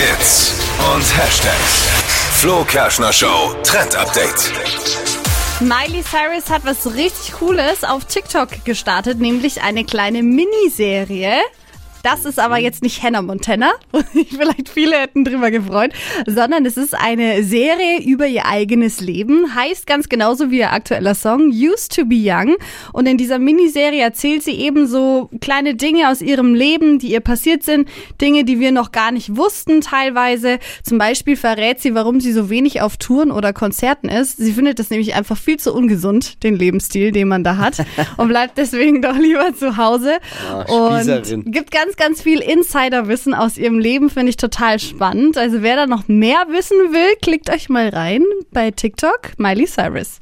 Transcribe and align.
Hits 0.00 0.54
und 0.94 1.02
Hashtags. 1.14 1.86
Flo 2.40 2.64
Kerschner 2.64 3.12
Show 3.12 3.54
Trend 3.62 3.94
Update. 3.94 4.50
Miley 5.60 6.02
Cyrus 6.02 6.48
hat 6.48 6.64
was 6.64 6.94
richtig 6.94 7.34
Cooles 7.34 7.84
auf 7.84 8.06
TikTok 8.06 8.64
gestartet, 8.64 9.18
nämlich 9.18 9.60
eine 9.60 9.84
kleine 9.84 10.22
Miniserie. 10.22 11.32
Das 12.02 12.24
ist 12.24 12.38
aber 12.38 12.58
jetzt 12.58 12.82
nicht 12.82 13.02
Hannah 13.02 13.22
Montana, 13.22 13.72
wo 13.92 14.00
sich 14.12 14.28
vielleicht 14.28 14.68
viele 14.68 14.96
hätten 14.96 15.24
drüber 15.24 15.50
gefreut, 15.50 15.92
sondern 16.26 16.64
es 16.64 16.76
ist 16.76 16.94
eine 16.94 17.42
Serie 17.42 18.02
über 18.04 18.26
ihr 18.26 18.46
eigenes 18.46 19.00
Leben. 19.00 19.54
Heißt 19.54 19.86
ganz 19.86 20.08
genauso 20.08 20.50
wie 20.50 20.58
ihr 20.58 20.72
aktueller 20.72 21.14
Song 21.14 21.50
Used 21.50 21.94
to 21.94 22.04
be 22.04 22.16
Young. 22.16 22.56
Und 22.92 23.06
in 23.06 23.16
dieser 23.16 23.38
Miniserie 23.38 24.00
erzählt 24.00 24.42
sie 24.42 24.52
eben 24.52 24.86
so 24.86 25.30
kleine 25.40 25.74
Dinge 25.74 26.10
aus 26.10 26.20
ihrem 26.20 26.54
Leben, 26.54 26.98
die 26.98 27.12
ihr 27.12 27.20
passiert 27.20 27.62
sind. 27.62 27.88
Dinge, 28.20 28.44
die 28.44 28.60
wir 28.60 28.72
noch 28.72 28.92
gar 28.92 29.12
nicht 29.12 29.36
wussten 29.36 29.80
teilweise. 29.80 30.58
Zum 30.82 30.98
Beispiel 30.98 31.36
verrät 31.36 31.80
sie, 31.80 31.94
warum 31.94 32.20
sie 32.20 32.32
so 32.32 32.50
wenig 32.50 32.80
auf 32.80 32.96
Touren 32.96 33.30
oder 33.30 33.52
Konzerten 33.52 34.08
ist. 34.08 34.38
Sie 34.38 34.52
findet 34.52 34.78
das 34.78 34.90
nämlich 34.90 35.14
einfach 35.14 35.36
viel 35.36 35.58
zu 35.58 35.74
ungesund, 35.74 36.42
den 36.42 36.56
Lebensstil, 36.56 37.12
den 37.12 37.28
man 37.28 37.44
da 37.44 37.56
hat. 37.56 37.84
und 38.16 38.28
bleibt 38.28 38.58
deswegen 38.58 39.02
doch 39.02 39.16
lieber 39.16 39.54
zu 39.54 39.76
Hause. 39.76 40.18
Ah, 40.50 40.62
und 40.62 41.52
gibt 41.52 41.70
ganz, 41.90 41.96
ganz 41.96 42.22
viel 42.22 42.40
Insiderwissen 42.40 43.34
aus 43.34 43.56
ihrem 43.56 43.78
Leben, 43.78 44.10
finde 44.10 44.30
ich 44.30 44.36
total 44.36 44.78
spannend. 44.78 45.38
Also 45.38 45.62
wer 45.62 45.76
da 45.76 45.86
noch 45.86 46.08
mehr 46.08 46.46
wissen 46.48 46.76
will, 46.92 47.16
klickt 47.22 47.50
euch 47.50 47.68
mal 47.68 47.88
rein 47.88 48.24
bei 48.52 48.70
TikTok, 48.70 49.32
Miley 49.38 49.66
Cyrus. 49.66 50.18